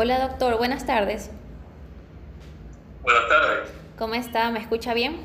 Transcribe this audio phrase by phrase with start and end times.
[0.00, 1.28] Hola doctor, buenas tardes.
[3.02, 3.68] Buenas tardes.
[3.98, 4.48] ¿Cómo está?
[4.52, 5.16] ¿Me escucha bien?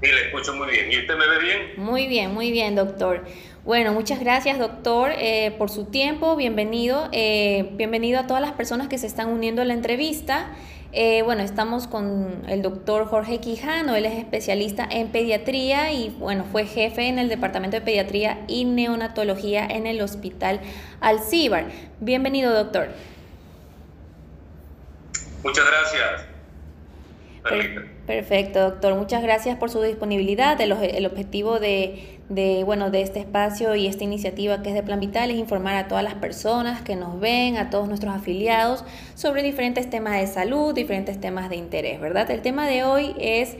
[0.00, 0.92] Sí, le escucho muy bien.
[0.92, 1.60] ¿Y usted me ve bien?
[1.76, 3.24] Muy bien, muy bien, doctor.
[3.64, 6.36] Bueno, muchas gracias, doctor, eh, por su tiempo.
[6.36, 7.08] Bienvenido.
[7.10, 10.52] Eh, bienvenido a todas las personas que se están uniendo a la entrevista.
[10.92, 16.44] Eh, bueno, estamos con el doctor Jorge Quijano, él es especialista en pediatría y bueno,
[16.44, 20.60] fue jefe en el Departamento de Pediatría y Neonatología en el Hospital
[21.00, 21.66] Alcíbar.
[21.98, 22.90] Bienvenido, doctor.
[25.48, 26.28] Muchas gracias.
[28.06, 28.94] Perfecto, doctor.
[28.94, 30.60] Muchas gracias por su disponibilidad.
[30.60, 34.82] El, el objetivo de, de, bueno, de este espacio y esta iniciativa que es de
[34.82, 38.84] Plan Vital es informar a todas las personas que nos ven, a todos nuestros afiliados,
[39.14, 42.30] sobre diferentes temas de salud, diferentes temas de interés, ¿verdad?
[42.30, 43.56] El tema de hoy es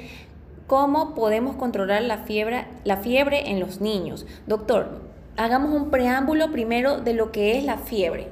[0.66, 4.26] cómo podemos controlar la fiebre, la fiebre en los niños.
[4.46, 5.00] Doctor,
[5.38, 8.28] hagamos un preámbulo primero de lo que es la fiebre.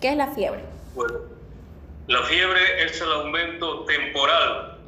[0.00, 0.62] ¿Qué es la fiebre?
[0.96, 1.33] Bueno,
[2.06, 4.78] la fiebre es el aumento temporal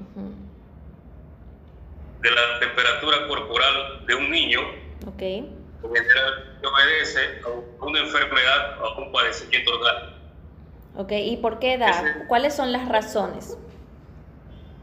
[2.21, 4.61] de la temperatura corporal de un niño.
[5.07, 5.23] Ok.
[5.23, 10.17] En general obedece a una enfermedad, a un padecimiento orgánico.
[10.97, 12.25] Ok, ¿y por qué da?
[12.27, 13.57] ¿Cuáles son las razones?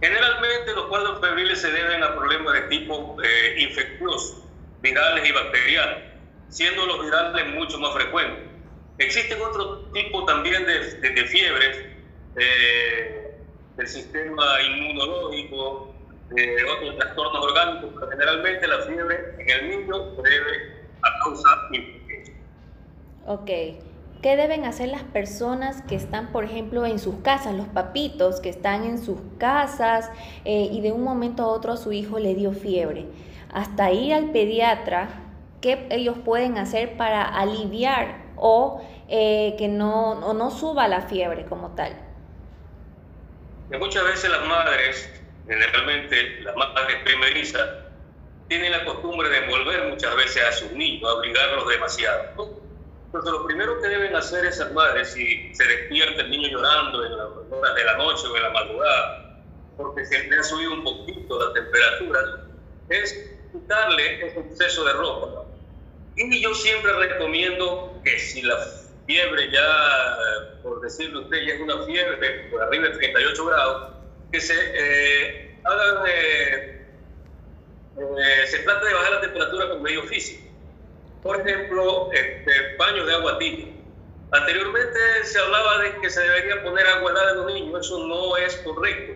[0.01, 4.45] Generalmente los cuadros febriles se deben a problemas de tipo eh, infeccioso,
[4.81, 6.03] virales y bacterianos,
[6.49, 8.43] siendo los virales mucho más frecuentes.
[8.99, 11.92] Existen otros tipos también de, de, fiebres
[12.35, 13.37] eh,
[13.77, 15.93] del sistema inmunológico,
[16.29, 22.31] de otros trastornos orgánicos, pero generalmente la fiebre en el niño debe a causa infecciosa.
[23.27, 23.49] Ok.
[24.21, 28.47] ¿Qué deben hacer las personas que están, por ejemplo, en sus casas, los papitos que
[28.47, 30.09] están en sus casas
[30.45, 33.05] eh, y de un momento a otro a su hijo le dio fiebre?
[33.53, 35.09] Hasta ir al pediatra,
[35.59, 41.45] ¿qué ellos pueden hacer para aliviar o eh, que no, o no suba la fiebre
[41.45, 42.12] como tal?
[43.69, 47.69] Muchas veces las madres generalmente las madres primerizas,
[48.47, 52.63] tienen la costumbre de envolver muchas veces a sus niños, a obligarlos demasiado.
[53.05, 57.17] Entonces, lo primero que deben hacer esas madres, si se despierta el niño llorando en
[57.17, 59.43] las horas de la noche o en la madrugada,
[59.77, 62.19] porque se le ha subido un poquito la temperatura,
[62.89, 65.45] es quitarle ese exceso de ropa.
[66.15, 68.57] Y yo siempre recomiendo que si la
[69.13, 70.17] fiebre ya,
[70.63, 73.93] por decirlo usted, ya es una fiebre por arriba de 38 grados,
[74.31, 76.87] que se eh, hagan, eh,
[77.99, 80.49] eh, se trata de bajar la temperatura con medio físico.
[81.21, 83.67] Por ejemplo, este, baños de agua tibia.
[84.31, 88.35] Anteriormente se hablaba de que se debería poner agua helada en los niños, eso no
[88.37, 89.13] es correcto.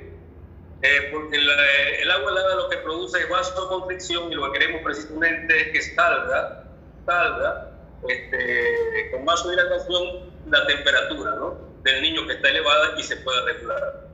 [1.12, 5.68] porque el agua helada lo que produce es vasoconstricción y lo que queremos precisamente es
[5.72, 6.66] que salga,
[7.07, 7.77] salga
[8.08, 11.58] este, con más hidratación la temperatura ¿no?
[11.84, 14.08] del niño que está elevada y se pueda regular.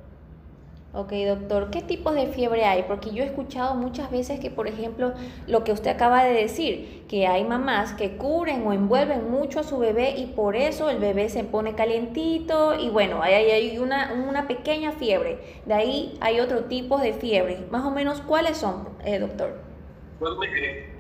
[0.96, 2.84] Ok, doctor, ¿qué tipos de fiebre hay?
[2.84, 5.14] Porque yo he escuchado muchas veces que, por ejemplo,
[5.48, 9.64] lo que usted acaba de decir, que hay mamás que cubren o envuelven mucho a
[9.64, 14.14] su bebé y por eso el bebé se pone calientito y bueno, ahí hay una,
[14.14, 15.40] una pequeña fiebre.
[15.66, 17.66] De ahí hay otro tipo de fiebre.
[17.72, 19.73] Más o menos, ¿cuáles son, eh, doctor?
[20.20, 20.32] Pues,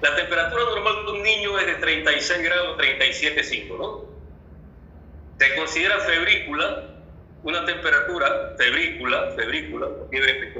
[0.01, 4.05] la temperatura normal de un niño es de 36 grados, 37,5, ¿no?
[5.39, 6.93] Se considera febrícula
[7.43, 10.53] una temperatura febrícula, febrícula, fiebre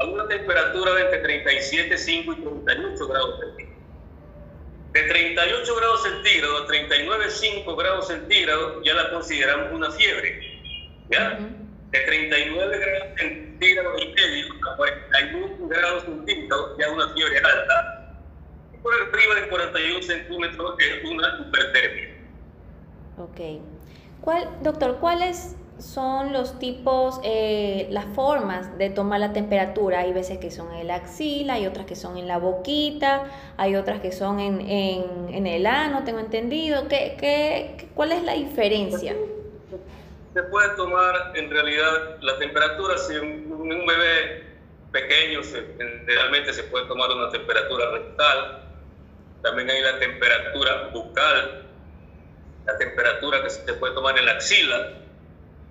[0.00, 3.74] a una temperatura de entre 37,5 y 38 grados centígrados.
[4.92, 10.60] De 38 grados centígrados a 39,5 grados centígrados ya la consideramos una fiebre.
[11.10, 11.38] ¿Ya?
[11.90, 18.18] De 39 grados centígrados y medio a 41 grados centígrados ya una fiebre alta.
[18.72, 22.08] Y por arriba de 41 centímetros es una hipertermia.
[23.18, 23.62] Ok.
[24.20, 30.00] ¿Cuál, doctor, cuáles son los tipos, eh, las formas de tomar la temperatura?
[30.00, 33.24] Hay veces que son en la axila, hay otras que son en la boquita,
[33.56, 36.88] hay otras que son en, en, el ano, tengo entendido.
[36.88, 39.14] ¿Qué, qué, cuál es la diferencia?
[40.32, 44.54] Se puede tomar en realidad la temperatura si un, un bebé
[44.90, 48.63] pequeño generalmente se puede tomar una temperatura rectal,
[49.44, 51.66] también hay la temperatura bucal,
[52.64, 54.94] la temperatura que se puede tomar en la axila.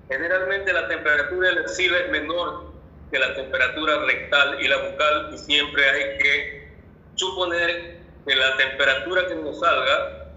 [0.07, 2.71] Generalmente la temperatura de la axila es menor
[3.11, 6.67] que la temperatura rectal y la bucal y siempre hay que
[7.15, 7.97] suponer
[8.27, 10.33] que la temperatura que nos salga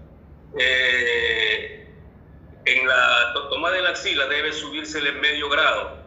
[0.57, 1.87] eh,
[2.65, 5.97] en la tomada en la axila debe subirse en medio grado.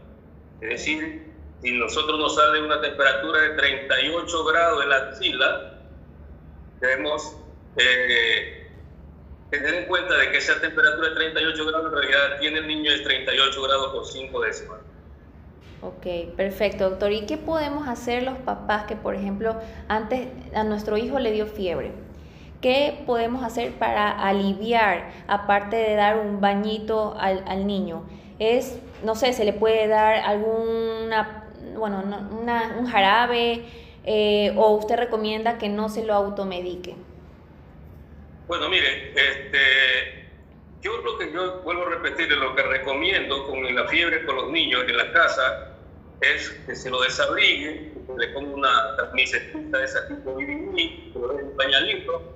[0.63, 5.80] Es decir, si nosotros nos sale una temperatura de 38 grados en la axila,
[6.81, 7.37] debemos
[7.77, 8.69] eh,
[9.51, 12.91] tener en cuenta de que esa temperatura de 38 grados en realidad tiene el niño
[12.91, 14.79] de 38 grados por 5 décimas.
[15.83, 17.11] Ok, perfecto, doctor.
[17.11, 19.57] ¿Y qué podemos hacer los papás que, por ejemplo,
[19.89, 21.93] antes a nuestro hijo le dio fiebre?
[22.61, 28.05] ¿Qué podemos hacer para aliviar, aparte de dar un bañito al, al niño?
[28.39, 32.03] Es, no sé, se le puede dar alguna, bueno,
[32.43, 33.65] una, un jarabe
[34.05, 36.97] eh, o usted recomienda que no se lo automedique.
[38.47, 40.29] Bueno, mire, este,
[40.81, 44.51] yo lo que yo vuelvo a repetir, lo que recomiendo con la fiebre con los
[44.51, 45.77] niños en la casa
[46.21, 51.57] es que se lo desabrigue, que le ponga una camiseta de ese tipo de un
[51.57, 52.35] pañalito,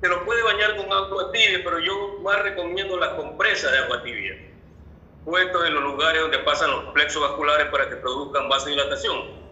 [0.00, 4.02] que lo puede bañar con agua tibia, pero yo más recomiendo la compresa de agua
[4.02, 4.36] tibia,
[5.24, 9.43] puesto en los lugares donde pasan los plexos vasculares para que produzcan vasodilatación.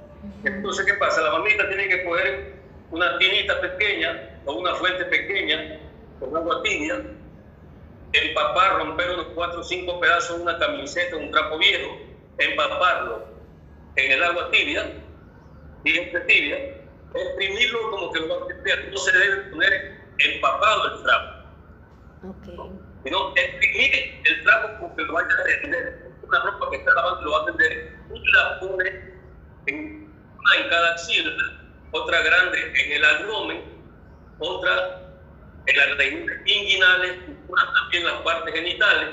[0.44, 1.20] Entonces, ¿qué pasa?
[1.22, 2.54] La mamita tiene que poner
[2.90, 5.78] una tinita pequeña o una fuente pequeña
[6.20, 7.02] con agua tibia,
[8.12, 11.98] empapar, romper unos cuatro o cinco pedazos de una camiseta, un trapo viejo,
[12.38, 13.24] empaparlo
[13.96, 14.92] en el agua tibia,
[15.84, 16.56] siempre tibia,
[17.14, 21.42] exprimirlo como que lo va a meter, no se debe poner empapado el trapo.
[22.24, 22.56] Okay.
[23.04, 26.12] Sino exprimir el trapo como que lo vaya a tender.
[26.22, 29.12] Una ropa que está lavando lo va a tender y la pone
[29.66, 30.01] en,
[30.42, 31.32] una en cada axila,
[31.92, 33.62] otra grande en el abdomen,
[34.38, 35.00] otra
[35.66, 37.16] en las raíces inguinales,
[37.48, 39.08] una también en las partes genitales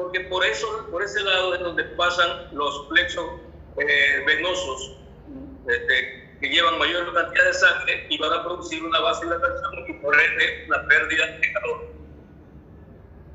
[0.00, 3.40] porque por eso, por ese lado es donde pasan los plexos
[3.76, 4.96] eh, venosos
[5.68, 10.18] este, que llevan mayor cantidad de sangre y van a producir una vasodilatación y por
[10.18, 11.92] ende una pérdida de calor.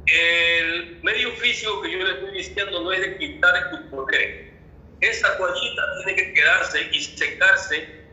[0.07, 4.54] El medio físico que yo le estoy diciendo no es de quitar y poner.
[5.01, 8.05] Esa toallita tiene que quedarse y secarse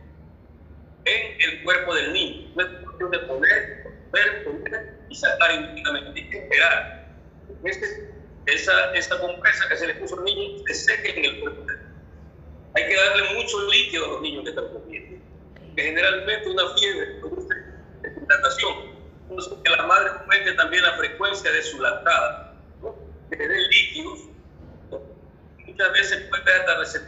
[1.05, 2.51] en el cuerpo del niño.
[2.55, 6.29] No es cuestión de poner, poner, poner y sacar inmediatamente.
[6.29, 7.07] Que esperar.
[7.63, 8.13] Este
[8.45, 11.63] esa, esa compresa que se le puso al niño se seque en el cuerpo.
[12.75, 15.23] Hay que darle mucho líquido a los niños que están comiendo.
[15.75, 17.55] Que generalmente una fiebre produce
[18.03, 18.73] hidratación.
[19.29, 22.95] Entonces, que la madre aumente también la frecuencia de su lactada, ¿no?
[23.29, 24.19] que le dé líquidos.
[25.73, 26.99] Muchas veces puede hasta,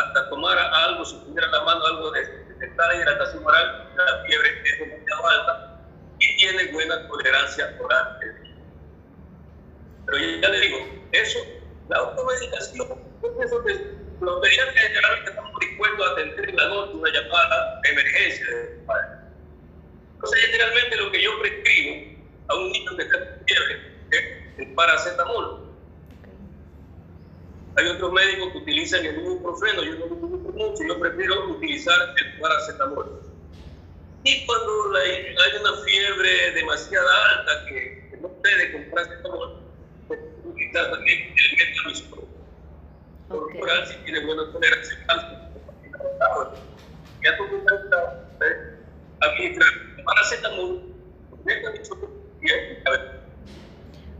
[0.00, 4.62] hasta tomar algo, si tuviera la mano algo de detectar la hidratación oral, la fiebre
[4.64, 5.78] es demasiado alta
[6.18, 8.18] y tiene buena tolerancia oral.
[10.06, 10.78] Pero ya le digo,
[11.12, 11.38] eso,
[11.90, 12.88] la automedicación,
[13.44, 13.72] eso que
[14.22, 18.84] los pediatras generalmente estamos dispuestos a atender en la noche una llamada de emergencia de.
[20.14, 24.74] Entonces, generalmente lo que yo prescribo a un niño que está en fiebre es el
[24.74, 25.73] paracetamol.
[27.76, 31.96] Hay otros médicos que utilizan el ibuprofeno, yo no lo uso mucho, yo prefiero utilizar
[32.16, 33.20] el paracetamol.
[34.22, 39.56] Y cuando hay una fiebre demasiado alta que, que no puede con paracetamol,
[40.44, 42.24] utilizar también el metamistol.
[43.28, 43.60] Okay.
[43.60, 46.54] Por si tiene buena tolerancia al
[47.22, 47.44] Ya tú
[49.20, 49.68] administrar
[50.04, 50.82] paracetamol,
[51.44, 52.10] metamistol
[52.40, 52.48] y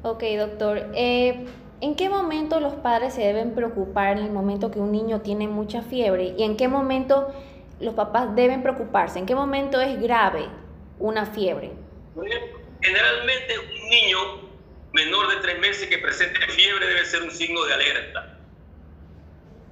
[0.03, 0.87] Ok, doctor.
[0.95, 1.47] Eh,
[1.85, 5.49] ¿En qué momento los padres se deben preocupar en el momento que un niño tiene
[5.49, 6.33] mucha fiebre?
[6.39, 7.31] ¿Y en qué momento
[7.79, 9.19] los papás deben preocuparse?
[9.19, 10.49] ¿En qué momento es grave
[10.99, 11.73] una fiebre?
[12.81, 14.19] Generalmente un niño
[14.95, 18.39] menor de tres meses que presente fiebre debe ser un signo de alerta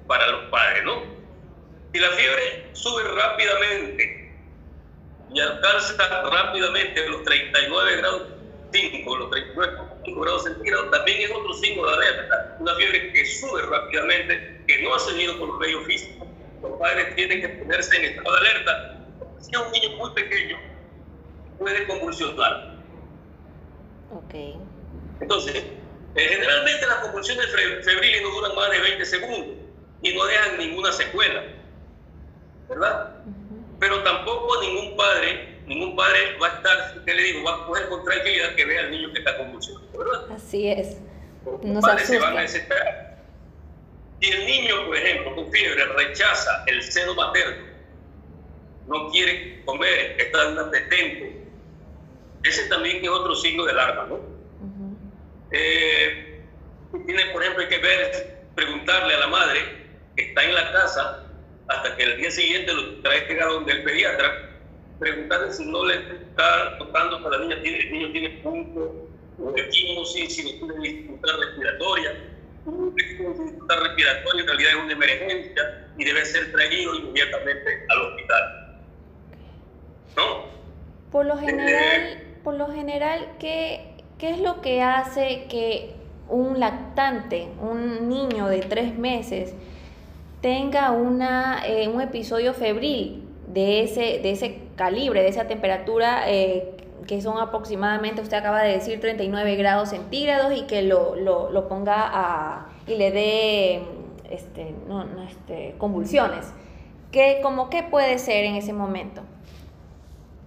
[0.06, 1.04] para los padres, ¿no?
[1.94, 4.36] Si la fiebre sube rápidamente
[5.32, 8.22] y alcanza rápidamente los 39 grados
[8.70, 12.56] 5, los 39 grados centígrados, también es otro signo de alerta.
[12.60, 16.28] Una fiebre que sube rápidamente, que no ha seguido con los medios físicos.
[16.62, 19.06] Los padres tienen que ponerse en estado de alerta.
[19.40, 20.58] Si es un niño muy pequeño,
[21.58, 22.76] puede convulsionar.
[24.26, 24.56] Okay.
[25.20, 25.64] Entonces,
[26.14, 27.46] eh, generalmente las convulsiones
[27.84, 29.56] febriles no duran más de 20 segundos
[30.02, 31.44] y no dejan ninguna secuela,
[32.68, 33.14] ¿verdad?
[33.80, 37.44] Pero tampoco ningún padre, ningún padre va a estar, ¿qué le digo?
[37.44, 40.32] Va a poder con tranquilidad que vea al niño que está convulsionando, ¿verdad?
[40.32, 40.98] Así es.
[41.44, 43.18] Los padres se van a desesperar.
[44.20, 47.66] Si el niño, por ejemplo, con fiebre rechaza el seno materno,
[48.86, 51.42] no quiere comer, está en detente,
[52.44, 54.20] ese también es otro signo de alarma, ¿no?
[55.52, 56.40] Eh,
[57.06, 59.60] tiene, por ejemplo, hay que ver, preguntarle a la madre
[60.16, 61.26] que está en la casa
[61.68, 64.50] hasta que el día siguiente lo trae a donde el pediatra,
[65.02, 69.06] preguntarle si no le está tocando que la niña tiene, el niño tiene punto
[69.54, 72.10] de quimosis, si no tiene dificultad respiratoria.
[72.94, 78.82] dificultad respiratoria en realidad es una emergencia y debe ser traído inmediatamente al hospital.
[80.16, 80.44] ¿No?
[81.10, 83.92] Por lo general, por lo general, ¿qué
[84.22, 85.94] ¿qué es lo que hace que
[86.28, 89.52] un lactante, un niño de tres meses,
[90.40, 93.21] tenga una, eh, un episodio febril
[93.52, 98.72] de ese, de ese calibre, de esa temperatura eh, que son aproximadamente, usted acaba de
[98.72, 103.82] decir, 39 grados centígrados y que lo, lo, ponga a, y le dé
[104.30, 106.52] este, no, este, convulsiones.
[107.10, 109.22] ¿Qué, como, ¿Qué puede ser en ese momento?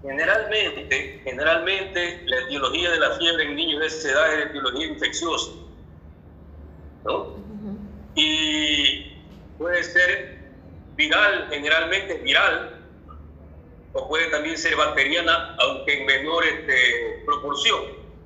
[0.02, 5.52] Generalmente, generalmente la etiología de la fiebre en niños de esa edad es etiología infecciosa.
[7.04, 7.36] ¿no?
[8.16, 9.12] Y
[9.58, 10.40] puede ser
[10.96, 12.75] viral, generalmente viral,
[13.96, 17.82] o puede también ser bacteriana, aunque en menor este, proporción.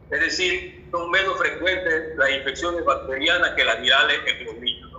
[0.10, 4.90] Es decir, son menos frecuentes las infecciones bacterianas que las virales en los niños.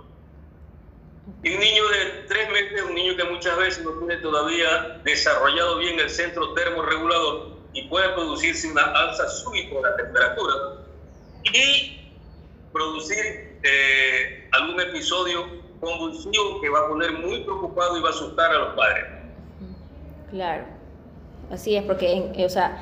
[1.43, 5.77] Y un niño de tres meses, un niño que muchas veces no tiene todavía desarrollado
[5.79, 10.53] bien el centro termorregulador y puede producirse una alza súbita de la temperatura
[11.53, 12.13] y
[12.71, 15.45] producir eh, algún episodio
[15.81, 19.20] convulsivo que va a poner muy preocupado y va a asustar a los padres.
[20.31, 20.63] Claro,
[21.51, 22.77] así es, porque, o sea,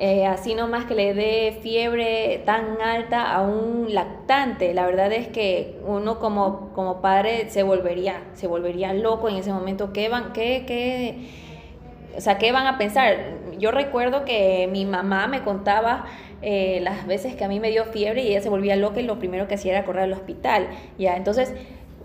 [0.00, 5.28] eh, así nomás que le dé fiebre tan alta a un lactante, la verdad es
[5.28, 9.92] que uno como, como padre se volvería, se volvería loco en ese momento.
[9.92, 11.28] ¿Qué van, qué, qué,
[12.16, 13.16] o sea, qué van a pensar?
[13.58, 16.06] Yo recuerdo que mi mamá me contaba
[16.40, 19.04] eh, las veces que a mí me dio fiebre y ella se volvía loca y
[19.04, 20.68] lo primero que hacía era correr al hospital.
[20.98, 21.52] Ya, entonces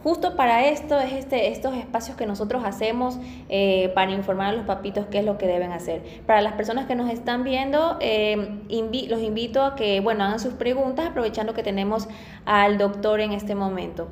[0.04, 3.18] justo para esto es este, estos espacios que nosotros hacemos
[3.50, 6.01] eh, para informar a los papitos qué es lo que deben hacer.
[6.25, 8.62] Para las personas que nos están viendo, eh,
[9.10, 12.08] los invito a que bueno, hagan sus preguntas aprovechando que tenemos
[12.46, 14.08] al doctor en este momento.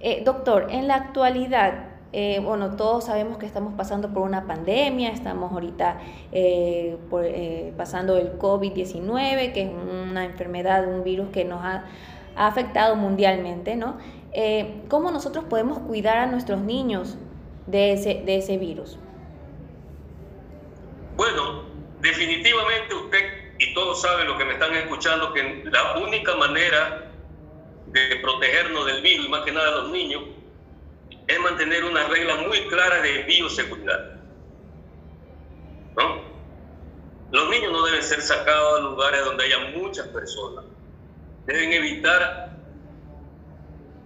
[0.00, 1.84] Eh, doctor, en la actualidad,
[2.42, 5.98] bueno, todos sabemos que estamos pasando por una pandemia, estamos ahorita
[7.76, 11.84] pasando el COVID-19, que es una enfermedad, un virus que nos ha,
[12.34, 13.96] ha afectado mundialmente, ¿no?
[14.32, 17.16] Eh, ¿cómo nosotros podemos cuidar a nuestros niños
[17.66, 18.98] de ese, de ese virus?
[21.16, 21.64] Bueno,
[22.00, 23.24] definitivamente usted
[23.58, 27.10] y todos saben lo que me están escuchando, que la única manera
[27.86, 30.22] de protegernos del virus, más que nada los niños,
[31.26, 34.16] es mantener unas reglas muy claras de bioseguridad.
[35.96, 36.22] ¿No?
[37.32, 40.64] Los niños no deben ser sacados a lugares donde haya muchas personas.
[41.46, 42.57] Deben evitar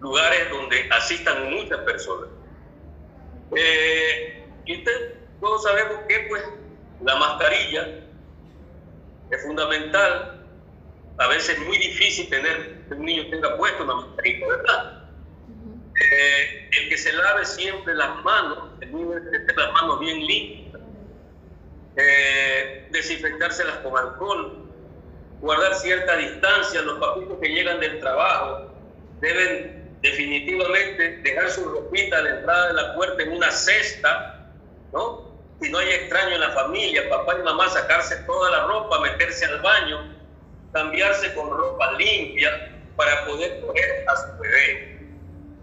[0.02, 2.28] lugares donde asistan muchas personas.
[3.54, 6.42] Eh, y usted, todos sabemos que pues
[7.04, 8.00] la mascarilla
[9.30, 10.44] es fundamental.
[11.18, 15.02] A veces es muy difícil tener que un niño tenga puesto una mascarilla, ¿verdad?
[16.00, 20.26] Eh, el que se lave siempre las manos, el niño debe tener las manos bien
[20.26, 20.82] limpias,
[21.96, 24.64] eh, desinfectárselas con alcohol,
[25.40, 26.82] guardar cierta distancia.
[26.82, 28.72] Los papitos que llegan del trabajo
[29.20, 34.50] deben definitivamente dejar su ropita a la entrada de la puerta en una cesta,
[34.92, 35.32] ¿no?
[35.60, 39.46] Si no hay extraño en la familia, papá y mamá sacarse toda la ropa, meterse
[39.46, 40.12] al baño,
[40.72, 42.50] cambiarse con ropa limpia
[42.96, 44.98] para poder coger a su bebé,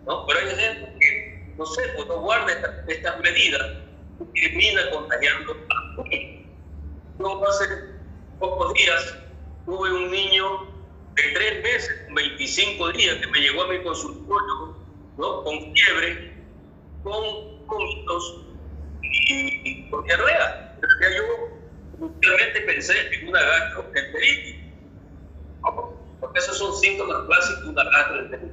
[0.05, 0.25] ¿no?
[0.25, 2.53] Pero hay gente que, no sé, pues no guarda
[2.87, 3.61] estas medidas
[4.33, 6.03] y termina contagiando a su
[7.19, 7.65] No hace
[8.39, 9.15] pocos días
[9.65, 10.78] tuve un niño
[11.21, 14.79] de tres meses, 25 días, que me llegó a mi consultorio.
[15.17, 16.33] Con fiebre,
[17.03, 18.45] con vómitos
[19.01, 20.77] y, con diarrea.
[20.79, 24.55] yo realmente pensé en una gastroenteritis,
[26.21, 28.51] porque esos son síntomas clásicos de una gastroenteritis.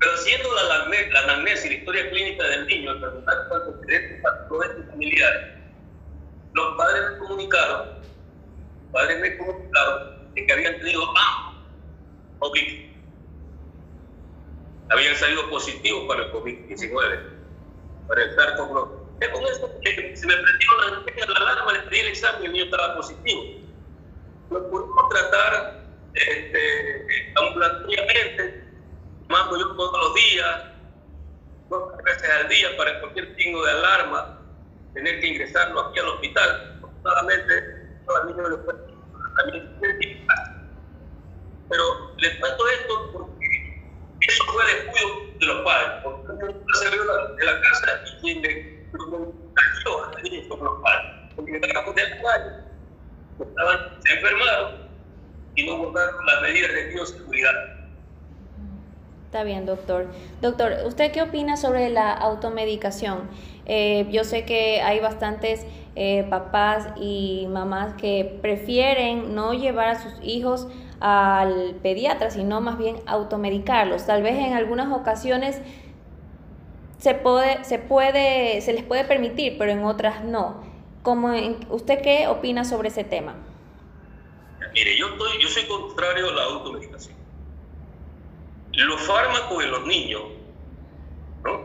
[0.00, 3.74] Pero haciendo la, la, y la historia clínica del niño, al preguntar cuántos
[4.48, 5.48] todos estos familiares,
[6.52, 7.88] los padres me comunicaron,
[8.82, 11.47] los padres me comunicaron de que habían tenido ambos
[12.38, 12.88] COVID.
[14.90, 17.20] Habían salido positivos para el COVID-19,
[18.08, 18.88] para el SARS-CoV.
[19.20, 22.46] Es con esto que se me prendió la, la alarma, le pedí el examen y
[22.46, 23.42] el niño estaba positivo.
[24.50, 25.82] Lo pudimos tratar
[26.14, 28.64] este, ambulatoriamente,
[29.28, 30.64] mando yo todos los días,
[31.68, 34.38] dos veces al día para cualquier signo de alarma,
[34.94, 36.78] tener que ingresarlo aquí al hospital.
[36.78, 37.54] Afortunadamente,
[38.06, 38.88] los niños lo pueden
[39.38, 39.78] también
[41.68, 43.80] pero les cuento esto porque
[44.20, 45.08] eso fue descuido
[45.38, 47.04] de los padres, porque se vio
[47.36, 52.68] de la casa y quien le contagió a los padres, porque estaban de la
[53.38, 54.88] estaban, se enfermaron
[55.54, 57.78] y no guardaron las medidas de bioseguridad.
[59.26, 60.06] Está bien, doctor.
[60.40, 63.28] Doctor, ¿usted qué opina sobre la automedicación?
[63.66, 70.02] Eh, yo sé que hay bastantes eh, papás y mamás que prefieren no llevar a
[70.02, 70.68] sus hijos
[71.00, 74.06] al pediatra, sino más bien automedicarlos.
[74.06, 75.60] Tal vez en algunas ocasiones
[76.98, 80.62] se puede, se puede, se les puede permitir, pero en otras no.
[81.02, 81.32] ¿Cómo,
[81.70, 83.36] ¿Usted qué opina sobre ese tema?
[84.74, 87.16] Mire, yo, estoy, yo soy contrario a la automedicación.
[88.72, 90.22] Los fármacos en los niños,
[91.44, 91.62] ¿no?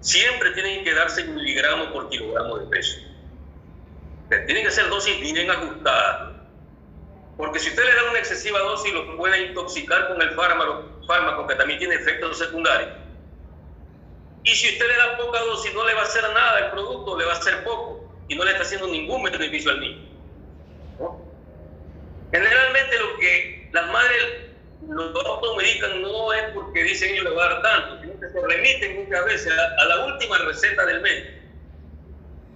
[0.00, 2.98] Siempre tienen que darse miligramos por kilogramo de peso.
[4.28, 6.33] Tienen que ser dosis bien ajustadas.
[7.36, 11.46] Porque si usted le da una excesiva dosis, lo puede intoxicar con el fármaco, fármaco
[11.46, 12.90] que también tiene efectos secundarios.
[14.44, 17.18] Y si usted le da poca dosis, no le va a hacer nada el producto,
[17.18, 20.04] le va a hacer poco y no le está haciendo ningún beneficio al niño.
[22.30, 24.44] Generalmente lo que las madres
[24.88, 28.46] los automedican no es porque dicen ellos le va a dar tanto, sino que se
[28.46, 31.28] remiten muchas veces a, la última receta del médico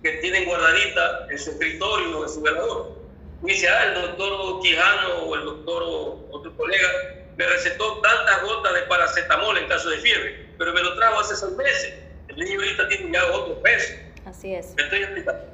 [0.02, 2.97] que tienen guardadita en su escritorio o en su velador.
[3.42, 5.82] Dice, ah, el doctor Quijano o el doctor
[6.30, 6.88] otro colega
[7.36, 11.36] me recetó tantas gotas de paracetamol en caso de fiebre, pero me lo trajo hace
[11.36, 11.94] seis meses.
[12.28, 13.94] El niño ahorita tiene ya otro peso.
[14.26, 14.74] Así es.
[14.76, 15.44] Me estoy explicando.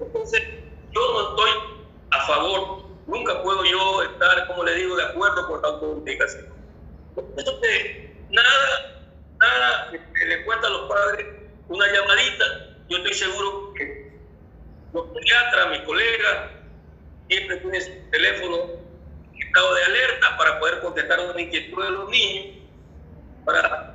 [0.00, 0.42] Entonces,
[0.92, 1.50] yo no estoy
[2.10, 6.44] a favor Nunca puedo yo estar, como le digo, de acuerdo con la automedicación.
[7.38, 9.08] Esto que nada,
[9.40, 11.26] nada le cuenta a los padres
[11.68, 12.44] una llamadita.
[12.90, 14.12] Yo estoy seguro que
[14.92, 16.50] los pediatras, mis colegas,
[17.28, 18.56] siempre tienen su teléfono
[19.34, 22.56] en estado de alerta para poder contestar una inquietud de los niños,
[23.44, 23.94] para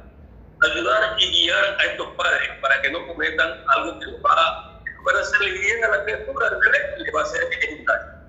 [0.61, 4.69] ayudar y guiar a estos padres para que no cometan algo que les va a,
[5.19, 6.49] hacerle bien a la criatura,
[6.97, 8.23] le va a hacer ejecutar.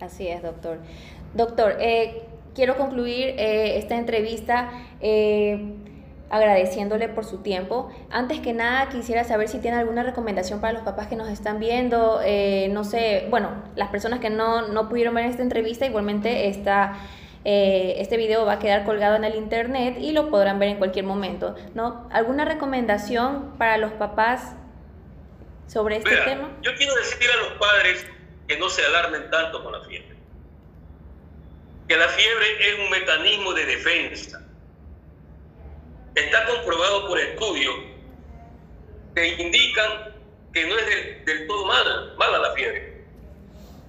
[0.00, 0.78] Así es, doctor.
[1.34, 4.70] Doctor, eh, quiero concluir eh, esta entrevista
[5.00, 5.58] eh,
[6.30, 7.90] agradeciéndole por su tiempo.
[8.10, 11.58] Antes que nada, quisiera saber si tiene alguna recomendación para los papás que nos están
[11.60, 12.20] viendo.
[12.70, 16.98] no sé, bueno, las personas que no, no pudieron ver esta entrevista, igualmente está...
[17.44, 21.04] este video va a quedar colgado en el internet y lo podrán ver en cualquier
[21.04, 21.54] momento.
[21.74, 22.08] ¿no?
[22.10, 24.56] ¿Alguna recomendación para los papás
[25.68, 26.50] sobre este tema?
[26.62, 28.06] Yo quiero decir a los padres
[28.48, 30.16] que no se alarmen tanto con la fiebre.
[31.88, 34.42] Que la fiebre es un mecanismo de defensa.
[36.16, 37.74] Está comprobado por estudios
[39.14, 40.14] que indican
[40.52, 43.04] que no es del, todo mala, mala la fiebre.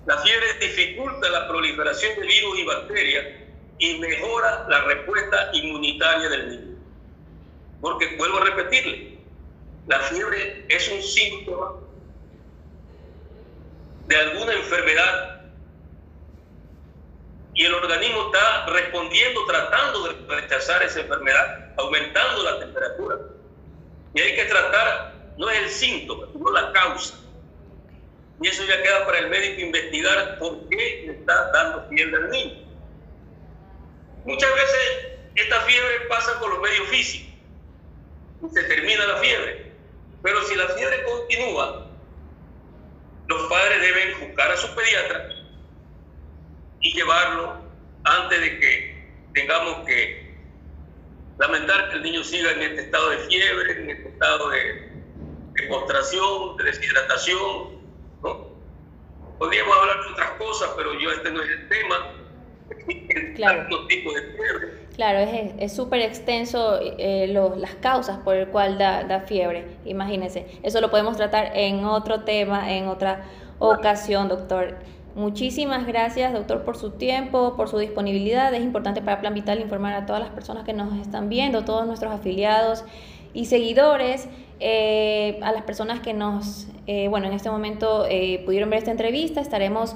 [0.05, 3.25] La fiebre dificulta la proliferación de virus y bacterias
[3.79, 6.77] y mejora la respuesta inmunitaria del niño.
[7.79, 9.17] Porque vuelvo a repetirle,
[9.87, 11.75] la fiebre es un síntoma
[14.07, 15.36] de alguna enfermedad
[17.57, 23.17] y el organismo está respondiendo, tratando de rechazar esa enfermedad, aumentando la temperatura.
[24.13, 27.15] Y hay que tratar, no es el síntoma, sino la causa.
[28.39, 32.29] Y eso ya queda para el médico investigar por qué le está dando fiebre al
[32.29, 32.67] niño.
[34.25, 37.33] Muchas veces esta fiebre pasa con los medios físicos
[38.43, 39.71] y se termina la fiebre.
[40.21, 41.87] Pero si la fiebre continúa,
[43.25, 45.36] los padres deben buscar a su pediatra
[46.81, 47.57] y llevarlo
[48.03, 50.35] antes de que tengamos que
[51.39, 54.91] lamentar que el niño siga en este estado de fiebre, en este estado de,
[55.53, 57.81] de postración, de deshidratación.
[58.23, 58.47] ¿no?
[59.37, 62.13] Podríamos hablar de otras cosas, pero yo este no es el tema.
[63.35, 63.87] Claro.
[63.87, 64.87] tipos de fiebre.
[64.95, 65.19] Claro,
[65.59, 70.47] es súper extenso eh, las causas por el cual da, da, fiebre, imagínense.
[70.63, 73.25] Eso lo podemos tratar en otro tema, en otra
[73.59, 74.75] ocasión, doctor.
[75.17, 78.53] Muchísimas gracias, doctor, por su tiempo, por su disponibilidad.
[78.53, 81.85] Es importante para Plan Vital informar a todas las personas que nos están viendo, todos
[81.85, 82.85] nuestros afiliados
[83.33, 88.05] y seguidores, eh, a las personas que nos, eh, bueno, en este momento
[88.45, 89.41] pudieron ver esta entrevista.
[89.41, 89.95] Estaremos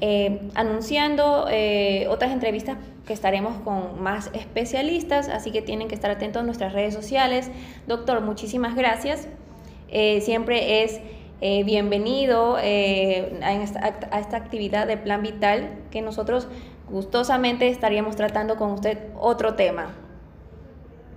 [0.00, 2.76] eh, anunciando eh, otras entrevistas
[3.06, 7.50] que estaremos con más especialistas, así que tienen que estar atentos a nuestras redes sociales.
[7.86, 9.26] Doctor, muchísimas gracias.
[9.88, 11.00] Eh, siempre es
[11.40, 16.48] bienvenido a esta, actividad de Plan Vital que nosotros
[16.88, 19.94] gustosamente estaríamos tratando con usted otro tema.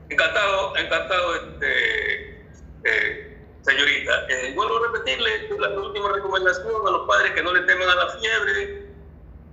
[0.09, 1.35] Encantado, encantado.
[1.35, 3.29] Este,
[3.61, 7.89] Señorita, eh, vuelvo a repetirle la última recomendación a los padres que no le teman
[7.89, 8.85] a la fiebre,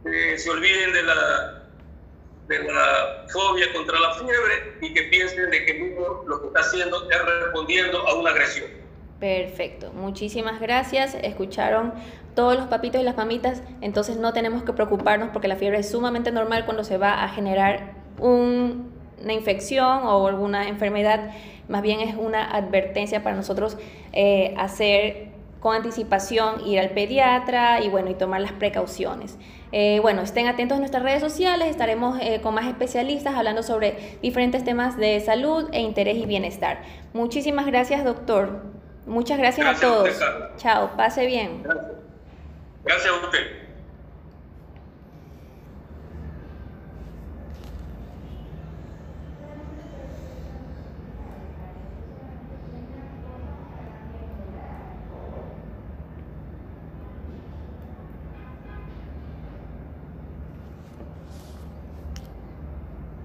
[0.04, 1.68] que se olviden de la,
[2.46, 6.60] de la fobia contra la fiebre y que piensen de que mismo lo que está
[6.60, 8.85] haciendo es respondiendo a una agresión.
[9.18, 11.14] Perfecto, muchísimas gracias.
[11.22, 11.94] Escucharon
[12.34, 15.90] todos los papitos y las mamitas, entonces no tenemos que preocuparnos porque la fiebre es
[15.90, 21.30] sumamente normal cuando se va a generar una infección o alguna enfermedad.
[21.68, 23.78] Más bien es una advertencia para nosotros
[24.12, 25.28] eh, hacer
[25.60, 29.38] con anticipación ir al pediatra y bueno, y tomar las precauciones.
[29.72, 34.18] Eh, bueno, estén atentos a nuestras redes sociales, estaremos eh, con más especialistas hablando sobre
[34.22, 36.82] diferentes temas de salud e interés y bienestar.
[37.14, 38.75] Muchísimas gracias, doctor.
[39.06, 40.10] Muchas gracias, a todos.
[40.56, 41.62] Chao, pase bien.
[41.62, 41.92] Gracias,
[42.84, 43.65] gracias a usted.